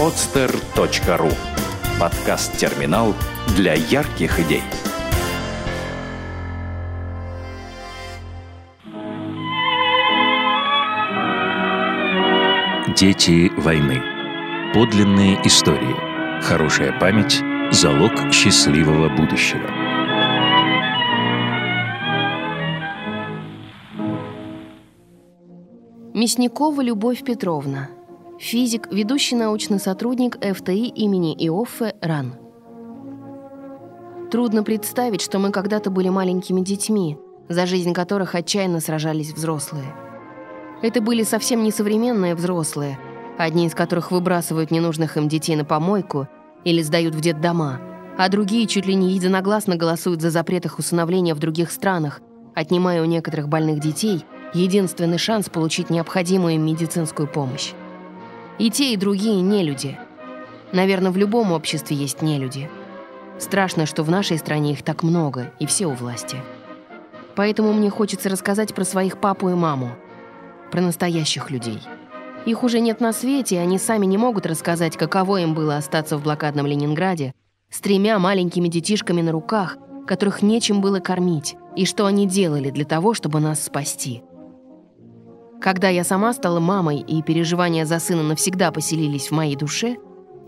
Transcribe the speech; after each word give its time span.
podster.ru 0.00 1.30
Подкаст-терминал 2.00 3.14
для 3.54 3.74
ярких 3.74 4.40
идей. 4.40 4.62
Дети 12.96 13.52
войны. 13.60 14.00
Подлинные 14.72 15.38
истории. 15.46 15.94
Хорошая 16.44 16.98
память– 16.98 17.42
залог 17.70 18.32
счастливого 18.32 19.10
будущего. 19.10 19.68
Мясникова 26.14 26.80
Любовь 26.80 27.22
Петровна. 27.22 27.90
Физик, 28.40 28.90
ведущий 28.90 29.36
научный 29.36 29.78
сотрудник 29.78 30.38
ФТИ 30.38 30.88
имени 30.88 31.34
Иоффе 31.46 31.94
РАН. 32.00 32.36
Трудно 34.30 34.62
представить, 34.62 35.20
что 35.20 35.38
мы 35.38 35.52
когда-то 35.52 35.90
были 35.90 36.08
маленькими 36.08 36.62
детьми, 36.62 37.18
за 37.50 37.66
жизнь 37.66 37.92
которых 37.92 38.34
отчаянно 38.34 38.80
сражались 38.80 39.34
взрослые. 39.34 39.94
Это 40.80 41.02
были 41.02 41.22
совсем 41.22 41.62
не 41.62 41.70
современные 41.70 42.34
взрослые, 42.34 42.98
одни 43.36 43.66
из 43.66 43.74
которых 43.74 44.10
выбрасывают 44.10 44.70
ненужных 44.70 45.18
им 45.18 45.28
детей 45.28 45.54
на 45.54 45.66
помойку 45.66 46.26
или 46.64 46.80
сдают 46.80 47.14
в 47.14 47.20
детдома, 47.20 47.78
а 48.16 48.30
другие 48.30 48.66
чуть 48.66 48.86
ли 48.86 48.94
не 48.94 49.12
единогласно 49.12 49.76
голосуют 49.76 50.22
за 50.22 50.30
запрет 50.30 50.64
их 50.64 50.78
усыновления 50.78 51.34
в 51.34 51.40
других 51.40 51.70
странах, 51.70 52.22
отнимая 52.54 53.02
у 53.02 53.04
некоторых 53.04 53.48
больных 53.48 53.80
детей– 53.80 54.24
единственный 54.54 55.18
шанс 55.18 55.50
получить 55.50 55.90
необходимую 55.90 56.54
им 56.54 56.64
медицинскую 56.64 57.28
помощь. 57.28 57.74
И 58.58 58.70
те, 58.70 58.92
и 58.92 58.96
другие 58.96 59.40
не 59.40 59.62
люди. 59.62 59.98
Наверное, 60.72 61.10
в 61.10 61.16
любом 61.16 61.52
обществе 61.52 61.96
есть 61.96 62.22
нелюди. 62.22 62.68
Страшно, 63.38 63.86
что 63.86 64.02
в 64.02 64.10
нашей 64.10 64.38
стране 64.38 64.72
их 64.72 64.82
так 64.82 65.02
много, 65.02 65.52
и 65.58 65.66
все 65.66 65.86
у 65.86 65.92
власти. 65.92 66.36
Поэтому 67.34 67.72
мне 67.72 67.90
хочется 67.90 68.28
рассказать 68.28 68.74
про 68.74 68.84
своих 68.84 69.18
папу 69.18 69.48
и 69.48 69.54
маму. 69.54 69.92
Про 70.70 70.82
настоящих 70.82 71.50
людей. 71.50 71.80
Их 72.46 72.62
уже 72.62 72.80
нет 72.80 73.00
на 73.00 73.12
свете, 73.12 73.56
и 73.56 73.58
они 73.58 73.78
сами 73.78 74.06
не 74.06 74.18
могут 74.18 74.46
рассказать, 74.46 74.96
каково 74.96 75.42
им 75.42 75.54
было 75.54 75.76
остаться 75.76 76.16
в 76.16 76.22
блокадном 76.22 76.66
Ленинграде 76.66 77.34
с 77.70 77.80
тремя 77.80 78.18
маленькими 78.18 78.68
детишками 78.68 79.22
на 79.22 79.32
руках, 79.32 79.78
которых 80.06 80.42
нечем 80.42 80.80
было 80.80 81.00
кормить, 81.00 81.56
и 81.76 81.84
что 81.84 82.06
они 82.06 82.26
делали 82.26 82.70
для 82.70 82.84
того, 82.84 83.14
чтобы 83.14 83.40
нас 83.40 83.62
спасти. 83.62 84.22
Когда 85.60 85.90
я 85.90 86.04
сама 86.04 86.32
стала 86.32 86.58
мамой 86.58 87.00
и 87.00 87.20
переживания 87.22 87.84
за 87.84 87.98
сына 87.98 88.22
навсегда 88.22 88.72
поселились 88.72 89.28
в 89.28 89.32
моей 89.32 89.56
душе, 89.56 89.96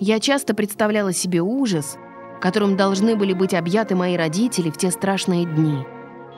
я 0.01 0.19
часто 0.19 0.55
представляла 0.55 1.13
себе 1.13 1.43
ужас, 1.43 1.99
которым 2.41 2.79
должны 2.79 3.15
были 3.15 3.35
быть 3.35 3.53
объяты 3.53 3.95
мои 3.95 4.17
родители 4.17 4.71
в 4.71 4.79
те 4.79 4.91
страшные 4.91 5.45
дни. 5.45 5.85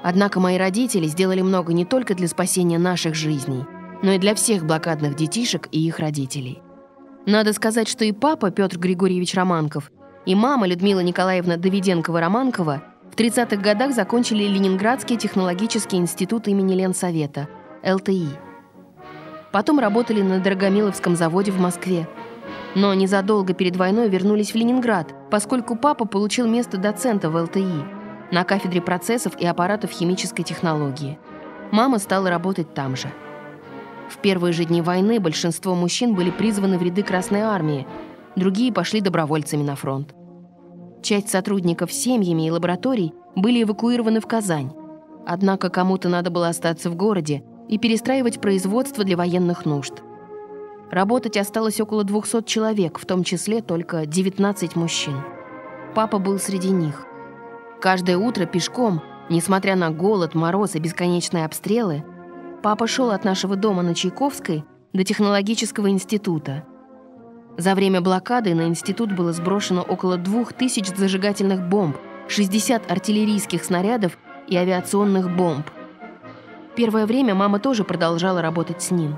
Однако 0.03 0.41
мои 0.41 0.59
родители 0.59 1.07
сделали 1.07 1.41
много 1.41 1.73
не 1.73 1.85
только 1.85 2.17
для 2.17 2.27
спасения 2.27 2.79
наших 2.79 3.15
жизней, 3.15 3.65
но 4.03 4.13
и 4.13 4.19
для 4.19 4.35
всех 4.35 4.67
блокадных 4.67 5.15
детишек 5.15 5.69
и 5.71 5.87
их 5.87 6.01
родителей. 6.01 6.61
Надо 7.27 7.53
сказать, 7.53 7.89
что 7.89 8.05
и 8.05 8.11
папа 8.11 8.51
Петр 8.51 8.77
Григорьевич 8.77 9.35
Романков, 9.35 9.93
и 10.27 10.35
мама 10.35 10.67
Людмила 10.67 11.01
Николаевна 11.01 11.57
Давиденкова-Романкова 11.57 12.81
в 13.11 13.15
30-х 13.17 13.57
годах 13.57 13.95
закончили 13.95 14.43
Ленинградский 14.45 15.17
технологический 15.17 15.97
институт 15.97 16.49
имени 16.49 16.75
Ленсовета, 16.75 17.49
ЛТИ– 17.85 18.27
Потом 19.55 19.79
работали 19.79 20.21
на 20.21 20.41
Драгомиловском 20.41 21.15
заводе 21.15 21.53
в 21.53 21.61
Москве. 21.61 22.09
Но 22.75 22.93
незадолго 22.93 23.55
перед 23.55 23.77
войной 23.77 24.09
вернулись 24.09 24.51
в 24.51 24.57
Ленинград, 24.57 25.15
поскольку 25.31 25.77
папа 25.77 26.07
получил 26.07 26.49
место 26.49 26.77
доцента 26.77 27.31
в 27.31 27.41
ЛТИ 27.41 27.65
на 28.33 28.43
кафедре 28.43 28.83
процессов 28.83 29.39
и 29.39 29.47
аппаратов 29.47 29.93
химической 29.93 30.43
технологии. 30.43 31.21
Мама 31.71 32.01
стала 32.01 32.31
работать 32.31 32.75
там 32.75 32.97
же. 32.97 33.07
В 34.09 34.19
первые 34.19 34.53
же 34.53 34.65
дни 34.65 34.83
войны 34.83 35.21
большинство 35.21 35.77
мужчин 35.77 36.17
были 36.17 36.33
призваны 36.33 36.77
в 36.77 36.83
ряды 36.83 37.05
Красной 37.05 37.43
Армии, 37.43 37.87
другие 38.35 38.73
пошли 38.73 39.01
добровольцами 39.01 39.63
на 39.63 39.77
фронт. 39.77 40.17
Часть 41.01 41.29
сотрудников 41.29 41.93
семьями 41.93 42.49
и 42.49 42.51
лабораторий 42.51 43.15
были 43.37 43.63
эвакуированы 43.63 44.21
в 44.21 44.27
Казань. 44.27 44.73
Однако 45.25 45.71
кому-то 45.71 46.09
надо 46.09 46.31
было 46.31 46.49
остаться 46.49 46.91
в 46.91 46.97
городе, 46.97 47.45
и 47.69 47.79
перестраивать 47.79 48.41
производство 48.41 49.05
для 49.05 49.17
военных 49.17 49.65
нужд. 49.65 50.03
Работать 50.91 51.37
осталось 51.37 51.81
около 51.81 52.05
200 52.05 52.45
человек, 52.45 52.99
в 52.99 53.07
том 53.07 53.25
числе 53.25 53.63
только 53.63 54.07
19 54.07 54.77
мужчин. 54.77 55.17
Папа 55.95 56.19
был 56.19 56.39
среди 56.39 56.71
них. 56.71 57.07
Каждое 57.81 58.17
утро 58.17 58.47
пешком, 58.47 59.03
несмотря 59.31 59.77
на 59.77 59.91
голод, 59.91 60.35
мороз 60.35 60.75
и 60.75 60.79
бесконечные 60.79 61.47
обстрелы, 61.47 62.05
папа 62.63 62.87
шел 62.87 63.11
от 63.11 63.25
нашего 63.25 63.57
дома 63.57 63.83
на 63.83 63.95
Чайковской 63.95 64.65
до 64.93 65.05
технологического 65.05 65.91
института. 65.91 66.65
За 67.57 67.75
время 67.75 68.01
блокады 68.01 68.55
на 68.55 68.67
институт 68.67 69.13
было 69.13 69.33
сброшено 69.33 69.83
около 69.83 70.17
2000 70.17 70.97
зажигательных 70.97 71.69
бомб, 71.69 71.97
60 72.29 72.91
артиллерийских 72.91 73.65
снарядов 73.65 74.19
и 74.49 74.57
авиационных 74.57 75.35
бомб– 75.35 75.69
Первое 76.77 77.07
время 77.07 77.37
мама 77.37 77.61
тоже 77.61 77.85
продолжала 77.85 78.43
работать 78.43 78.83
с 78.83 78.91
ним. 78.91 79.17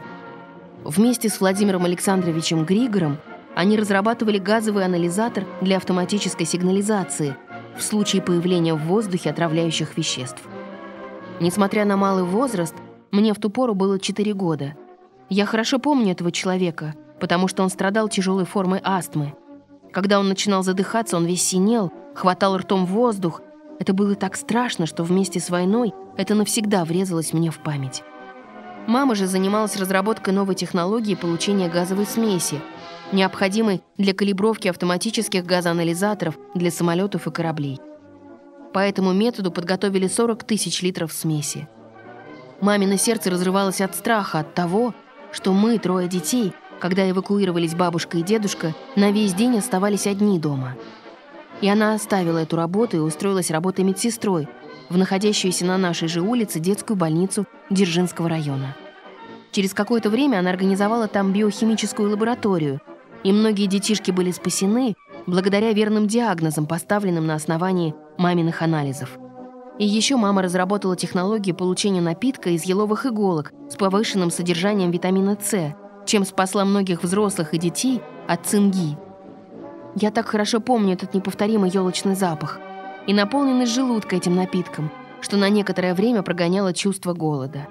Вместе 0.85 1.31
с 1.31 1.41
Владимиром 1.41 1.87
Александровичем 1.87 2.67
Григором 2.67 3.17
они 3.55 3.79
разрабатывали 3.79 4.39
газовый 4.39 4.85
анализатор 4.85 5.47
для 5.63 5.79
автоматической 5.79 6.45
сигнализации 6.45 7.35
в 7.79 7.83
случае 7.83 8.21
появления 8.21 8.75
в 8.75 8.83
воздухе 8.83 9.31
отравляющих 9.31 9.97
веществ. 9.97 10.43
Несмотря 11.41 11.87
на 11.87 11.97
малый 11.97 12.25
возраст, 12.25 12.75
мне 13.11 13.33
в 13.33 13.39
ту 13.39 13.49
пору 13.49 13.75
было 13.75 13.99
4 13.99 14.35
года. 14.35 14.77
Я 15.31 15.47
хорошо 15.47 15.79
помню 15.79 16.13
этого 16.13 16.31
человека, 16.31 16.95
потому 17.21 17.49
что 17.49 17.63
он 17.63 17.71
страдал 17.71 18.09
тяжелой 18.09 18.45
формой 18.45 18.81
астмы. 18.85 19.35
Когда 19.93 20.21
он 20.21 20.29
начинал 20.29 20.63
задыхаться, 20.63 21.17
он 21.17 21.25
весь 21.25 21.43
синел, 21.43 21.91
хватал 22.15 22.59
ртом 22.59 22.85
воздух. 22.85 23.41
Это 23.79 23.95
было 23.95 24.15
так 24.15 24.37
страшно, 24.37 24.85
что 24.85 25.05
вместе 25.05 25.41
с 25.41 25.49
войной– 25.49 25.95
это 26.17 26.35
навсегда 26.35 26.85
врезалось 26.85 27.33
мне 27.33 27.51
в 27.51 27.59
память. 27.59 28.03
Мама 28.87 29.15
же 29.15 29.27
занималась 29.27 29.77
разработкой 29.77 30.33
новой 30.33 30.55
технологии 30.55 31.15
получения 31.15 31.69
газовой 31.69 32.07
смеси, 32.07 32.61
необходимой 33.13 33.83
для 33.99 34.15
калибровки 34.15 34.69
автоматических 34.69 35.45
газоанализаторов 35.45 36.39
для 36.55 36.71
самолетов 36.71 37.27
и 37.27 37.31
кораблей. 37.31 37.81
По 38.73 38.81
этому 38.81 39.13
методу 39.13 39.51
подготовили 39.51 40.07
40 40.07 40.45
тысяч 40.45 40.83
литров 40.83 41.13
смеси. 41.13 41.69
Мамино 42.61 42.97
сердце 42.97 43.31
разрывалось 43.31 43.81
от 43.81 43.95
страха, 43.95 44.41
от 44.41 44.55
того, 44.55 44.95
что 45.33 45.53
мы, 45.53 45.79
трое 45.79 46.09
детей, 46.09 46.53
когда 46.81 47.09
эвакуировались 47.09 47.75
бабушка 47.75 48.19
и 48.19 48.23
дедушка, 48.23 48.75
на 48.95 49.11
весь 49.11 49.35
день 49.35 49.59
оставались 49.59 50.07
одни 50.07 50.39
дома. 50.39 50.75
И 51.61 51.69
она 51.69 51.95
оставила 51.95 52.39
эту 52.39 52.57
работу 52.57 52.97
и 52.97 53.01
устроилась 53.01 53.51
работой 53.51 53.85
медсестрой, 53.85 54.49
в 54.89 54.97
находящуюся 54.97 55.65
на 55.65 55.79
нашей 55.79 56.09
же 56.09 56.21
улице 56.21 56.61
детскую 56.61 56.97
больницу 56.97 57.47
Дзержинского 57.71 58.29
района. 58.29 58.77
Через 59.53 59.75
какое-то 59.75 60.11
время 60.11 60.39
она 60.39 60.51
организовала 60.51 61.09
там 61.09 61.33
биохимическую 61.33 62.11
лабораторию, 62.11 62.81
и 63.25 63.33
многие 63.33 63.67
детишки 63.67 64.11
были 64.11 64.31
спасены 64.31 64.95
благодаря 65.27 65.73
верным 65.73 66.07
диагнозам, 66.07 66.67
поставленным 66.67 67.27
на 67.27 67.35
основании 67.35 67.95
маминых 68.19 68.63
анализов. 68.63 69.19
И 69.79 69.87
еще 69.87 70.17
мама 70.17 70.43
разработала 70.43 70.97
технологию 70.97 71.55
получения 71.55 72.01
напитка 72.01 72.51
из 72.51 72.65
еловых 72.65 73.07
иголок 73.07 73.53
с 73.71 73.77
повышенным 73.77 74.31
содержанием 74.31 74.91
витамина 74.91 75.37
С, 75.41 75.75
чем 76.07 76.25
спасла 76.25 76.65
многих 76.65 77.03
взрослых 77.03 77.53
и 77.53 77.59
детей 77.59 78.01
от 78.29 78.47
цинги. 78.47 78.97
Я 79.97 80.11
так 80.11 80.29
хорошо 80.29 80.61
помню 80.61 80.95
этот 80.95 81.15
неповторимый 81.15 81.71
елочный 81.71 82.15
запах– 82.15 82.61
и 83.07 83.15
наполненный 83.15 83.67
желудка 83.67 84.17
этим 84.17 84.35
напитком, 84.35 84.91
что 85.21 85.37
на 85.37 85.49
некоторое 85.49 85.95
время 85.95 86.23
прогоняло 86.23 86.73
чувство 86.73 87.13
голода. 87.13 87.69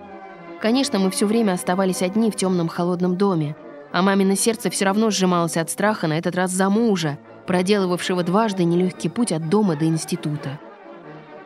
Конечно, 0.61 0.99
мы 0.99 1.09
все 1.11 1.25
время 1.25 1.53
оставались 1.53 2.01
одни 2.01 2.31
в 2.31 2.35
темном 2.35 2.67
холодном 2.67 3.17
доме, 3.17 3.55
а 3.91 4.01
мамино 4.01 4.35
сердце 4.35 4.69
все 4.69 4.85
равно 4.85 5.09
сжималось 5.09 5.57
от 5.57 5.69
страха 5.69 6.07
на 6.07 6.17
этот 6.17 6.35
раз 6.35 6.51
за 6.51 6.69
мужа, 6.69 7.17
проделывавшего 7.47 8.23
дважды 8.23 8.63
нелегкий 8.63 9.09
путь 9.09 9.31
от 9.31 9.49
дома 9.49 9.75
до 9.75 9.85
института. 9.85 10.59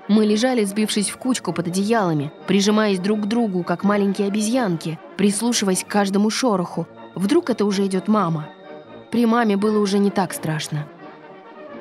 Мы 0.08 0.26
лежали, 0.26 0.64
сбившись 0.64 1.10
в 1.10 1.18
кучку 1.18 1.54
под 1.54 1.68
одеялами, 1.68 2.32
прижимаясь 2.48 3.00
друг 3.00 3.22
к 3.22 3.26
другу, 3.26 3.64
как 3.64 3.84
маленькие 3.84 4.28
обезьянки, 4.28 4.98
прислушиваясь 5.18 5.84
к 5.84 5.88
каждому 5.88 6.32
шороху. 6.32 6.88
Вдруг 7.14 7.52
это 7.52 7.66
уже 7.66 7.86
идет 7.86 8.08
мама. 8.08 8.50
При 9.12 9.26
маме 9.26 9.58
было 9.58 9.80
уже 9.80 10.00
не 10.00 10.10
так 10.10 10.34
страшно. 10.34 10.88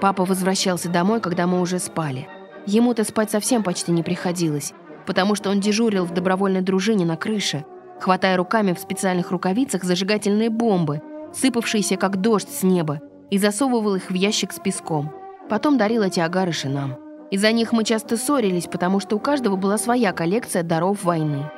Папа 0.01 0.25
возвращался 0.25 0.89
домой, 0.89 1.21
когда 1.21 1.47
мы 1.47 1.61
уже 1.61 1.79
спали. 1.79 2.29
Ему-то 2.67 3.05
спать 3.05 3.31
совсем 3.31 3.63
почти 3.63 3.93
не 3.93 4.03
приходилось, 4.03 4.73
потому 5.07 5.35
что 5.35 5.51
он 5.51 5.61
дежурил 5.61 6.05
в 6.05 6.13
добровольной 6.13 6.61
дружине 6.61 7.05
на 7.05 7.17
крыше, 7.17 7.65
хватая 8.01 8.37
руками 8.37 8.73
в 8.73 8.79
специальных 8.79 9.31
рукавицах 9.31 9.85
зажигательные 9.85 10.51
бомбы 10.51 11.01
сыпавшиеся 11.33 11.97
как 11.97 12.21
дождь 12.21 12.49
с 12.49 12.63
неба, 12.63 13.01
и 13.31 13.39
засовывал 13.39 13.97
их 13.97 14.11
в 14.11 14.15
ящик 14.15 14.53
с 14.53 14.59
песком. 14.59 15.13
Потом 15.49 15.77
дарил 15.77 16.03
эти 16.03 16.21
агарыши 16.21 16.69
нам. 16.69 16.97
Из-за 17.31 17.53
них 17.53 17.73
мы 17.73 17.85
часто 17.85 18.17
ссорились, 18.17 18.67
потому 18.67 19.01
что 19.01 19.17
у 19.17 19.21
каждого 19.21 19.57
была 19.57 19.77
своя 19.77 20.13
коллекция 20.13 20.63
даров 20.63 21.05
войны. 21.05 21.51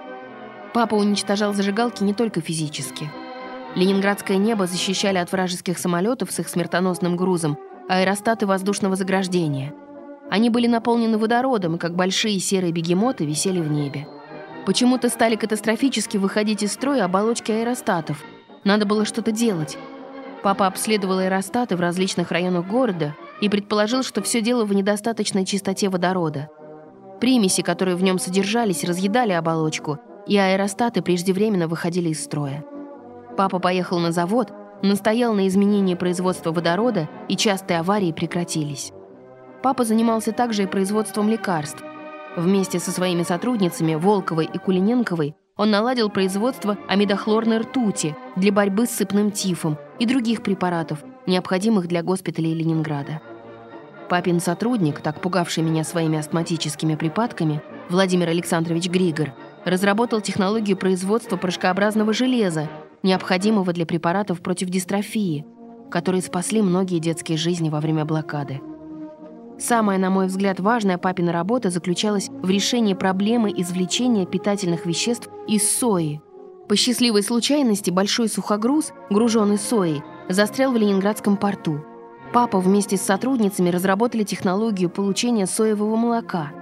Папа 0.75 0.95
уничтожал 0.95 1.55
зажигалки 1.55 2.03
не 2.03 2.13
только 2.13 2.41
физически. 2.41 3.11
Ленинградское 3.77 4.37
небо 4.37 4.67
защищали 4.67 5.19
от 5.19 5.31
вражеских 5.31 5.79
самолетов 5.79 6.33
с 6.33 6.41
их 6.41 6.49
смертоносным 6.49 7.17
грузом 7.17 7.57
аэростаты 7.91 8.47
воздушного 8.47 8.95
заграждения. 8.95 9.75
Они 10.31 10.49
были 10.49 10.69
наполнены 10.69 11.19
водородом, 11.19 11.75
и 11.75 11.79
как 11.79 11.97
большие 11.97 12.39
серые 12.39 12.73
бегемоты 12.73 13.27
висели 13.27 13.61
в 13.61 13.69
небе. 13.69 14.07
Почему-то 14.65 15.09
стали 15.09 15.35
катастрофически 15.35 16.17
выходить 16.17 16.63
из 16.63 16.73
строя 16.73 17.07
оболочки 17.07 17.51
аэростатов. 17.51 18.23
Надо 18.63 18.87
было 18.87 19.05
что-то 19.05 19.33
делать. 19.33 19.77
Папа 20.45 20.69
обследовал 20.69 21.19
аэростаты 21.19 21.77
в 21.77 21.81
различных 21.81 22.31
районах 22.31 22.69
города 22.69 23.17
и 23.41 23.49
предположил, 23.49 24.05
что 24.05 24.23
все 24.23 24.41
дело 24.41 24.65
в 24.65 24.73
недостаточной 24.73 25.45
чистоте 25.45 25.89
водорода. 25.89 26.49
Примеси, 27.21 27.63
которые 27.63 27.97
в 27.97 28.05
нем 28.05 28.21
содержались, 28.21 28.85
разъедали 28.85 29.33
оболочку, 29.33 29.99
и 30.29 30.37
аэростаты 30.37 31.03
преждевременно 31.03 31.67
выходили 31.67 32.11
из 32.11 32.23
строя. 32.23 32.65
Папа 33.37 33.59
поехал 33.59 33.99
на 33.99 34.13
завод, 34.13 34.53
настоял 34.83 35.35
на 35.35 35.49
изменении 35.49 35.95
производства 35.95 36.53
водорода, 36.53 37.09
и 37.29 37.37
частые 37.37 37.81
аварии 37.81 38.13
прекратились. 38.13 38.93
Папа 39.63 39.85
занимался 39.85 40.33
также 40.33 40.63
и 40.63 40.67
производством 40.67 41.29
лекарств. 41.29 41.83
Вместе 42.37 42.79
со 42.79 42.91
своими 42.91 43.23
сотрудницами 43.23 43.95
Волковой 43.95 44.49
и 44.53 44.59
Кулиненковой 44.59 45.35
он 45.57 45.71
наладил 45.71 46.09
производство 46.09 46.79
амидохлорной 46.89 47.59
ртути 47.59 48.17
для 48.37 48.53
борьбы 48.53 48.87
с 48.87 48.91
сыпным 48.91 49.31
тифом 49.31 49.77
и 49.99 50.07
других 50.07 50.43
препаратов, 50.43 51.01
необходимых 51.27 51.87
для 51.87 52.03
госпиталей 52.03 52.55
Ленинграда. 52.55 53.21
Папин 54.09 54.41
сотрудник, 54.41 55.01
так 55.01 55.21
пугавший 55.21 55.63
меня 55.63 55.85
своими 55.85 56.19
астматическими 56.19 56.95
припадками, 56.95 57.63
Владимир 57.91 58.29
Александрович 58.29 58.89
Григор, 58.89 59.35
разработал 59.65 60.21
технологию 60.21 60.77
производства 60.77 61.37
порошкообразного 61.37 62.13
железа, 62.13 62.69
необходимого 63.03 63.73
для 63.73 63.87
препаратов 63.87 64.41
против 64.41 64.69
дистрофии, 64.69 65.47
которые 65.91 66.23
спасли 66.23 66.63
многие 66.63 66.99
детские 66.99 67.39
жизни 67.39 67.69
во 67.69 67.81
время 67.81 68.05
блокады. 68.05 68.61
Самая, 69.59 69.99
на 69.99 70.09
мой 70.09 70.27
взгляд, 70.27 70.59
важная 70.59 70.97
папина 70.97 71.33
работа 71.33 71.69
заключалась 71.69 72.31
в 72.31 72.49
решении 72.49 72.95
проблемы 72.95 73.53
извлечения 73.55 74.25
питательных 74.25 74.87
веществ 74.87 75.29
из 75.47 75.71
сои. 75.71 76.23
По 76.67 76.77
счастливой 76.77 77.23
случайности 77.23 77.91
большой 77.91 78.29
сухогруз, 78.29 78.93
груженный 79.11 79.59
соей, 79.59 80.03
застрял 80.29 80.73
в 80.73 80.77
Ленинградском 80.77 81.37
порту. 81.37 81.85
Папа 82.33 82.61
вместе 82.61 82.97
с 82.97 83.03
сотрудницами 83.03 83.71
разработали 83.71 84.23
технологию 84.23 84.89
получения 84.89 85.47
соевого 85.47 85.97
молока. 85.97 86.53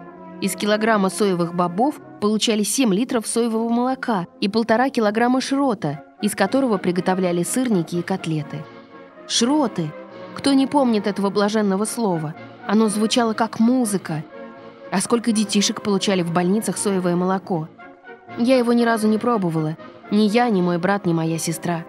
Из 0.40 0.56
килограмма 0.56 1.10
соевых 1.10 1.54
бобов 1.54 2.00
получали 2.20 2.62
7 2.62 2.92
литров 2.94 3.26
соевого 3.26 3.68
молока 3.68 4.26
и 4.40 4.48
полтора 4.48 4.88
килограмма 4.88 5.40
шрота, 5.40 6.02
из 6.22 6.34
которого 6.34 6.78
приготовляли 6.78 7.42
сырники 7.42 7.96
и 7.96 8.02
котлеты. 8.02 8.64
Шроты! 9.26 9.92
Кто 10.34 10.52
не 10.52 10.66
помнит 10.66 11.06
этого 11.06 11.30
блаженного 11.30 11.84
слова? 11.84 12.34
Оно 12.66 12.88
звучало 12.88 13.32
как 13.32 13.60
музыка. 13.60 14.24
А 14.90 15.00
сколько 15.00 15.32
детишек 15.32 15.82
получали 15.82 16.22
в 16.22 16.32
больницах 16.32 16.78
соевое 16.78 17.16
молоко? 17.16 17.68
Я 18.38 18.56
его 18.56 18.72
ни 18.72 18.84
разу 18.84 19.08
не 19.08 19.18
пробовала. 19.18 19.76
Ни 20.10 20.22
я, 20.22 20.48
ни 20.48 20.62
мой 20.62 20.78
брат, 20.78 21.06
ни 21.06 21.12
моя 21.12 21.38
сестра. 21.38 21.84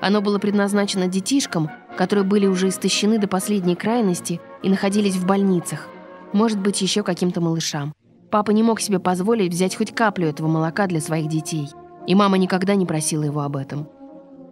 Оно 0.00 0.20
было 0.20 0.38
предназначено 0.38 1.06
детишкам, 1.06 1.70
которые 1.96 2.24
были 2.24 2.46
уже 2.46 2.68
истощены 2.68 3.18
до 3.18 3.28
последней 3.28 3.76
крайности 3.76 4.40
и 4.62 4.68
находились 4.68 5.16
в 5.16 5.26
больницах. 5.26 5.88
Может 6.32 6.58
быть, 6.58 6.82
еще 6.82 7.02
каким-то 7.02 7.40
малышам. 7.40 7.94
Папа 8.30 8.50
не 8.50 8.62
мог 8.62 8.80
себе 8.80 8.98
позволить 8.98 9.52
взять 9.52 9.76
хоть 9.76 9.94
каплю 9.94 10.26
этого 10.26 10.48
молока 10.48 10.86
для 10.86 11.00
своих 11.00 11.28
детей. 11.28 11.68
И 12.06 12.14
мама 12.14 12.38
никогда 12.38 12.74
не 12.74 12.86
просила 12.86 13.22
его 13.22 13.40
об 13.42 13.56
этом. 13.56 13.88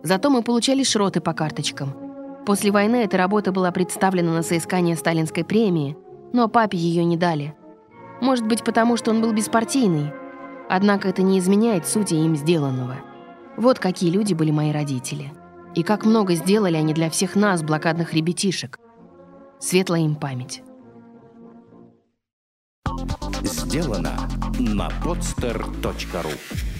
Зато 0.03 0.31
мы 0.31 0.43
получали 0.43 0.83
шроты 0.83 1.21
по 1.21 1.33
карточкам. 1.35 1.95
После 2.47 2.71
войны 2.71 2.97
эта 2.97 3.17
работа 3.17 3.53
была 3.53 3.71
представлена 3.71 4.33
на 4.33 4.43
соискание 4.43 4.97
сталинской 4.97 5.45
премии, 5.45 5.97
но 6.33 6.49
папе 6.49 6.79
ее 6.79 7.05
не 7.05 7.17
дали. 7.17 7.55
Может 8.21 8.47
быть, 8.47 8.65
потому 8.65 8.97
что 8.97 9.11
он 9.11 9.21
был 9.21 9.33
беспартийный. 9.33 10.13
Однако 10.69 11.09
это 11.09 11.23
не 11.23 11.39
изменяет 11.39 11.87
сути 11.87 12.15
им 12.15 12.37
сделанного. 12.37 12.97
Вот 13.57 13.79
какие 13.79 14.11
люди 14.11 14.35
были 14.35 14.51
мои 14.51 14.73
родители. 14.73 15.33
И 15.75 15.83
как 15.83 16.05
много 16.05 16.35
сделали 16.35 16.77
они 16.77 16.95
для 16.95 17.11
всех 17.11 17.37
нас, 17.37 17.63
блокадных 17.63 18.15
ребятишек. 18.15 18.79
Светлая 19.59 20.01
им 20.01 20.17
память. 20.17 20.63
Сделано 23.43 24.13
на 24.59 24.89
podster.ru 25.05 26.80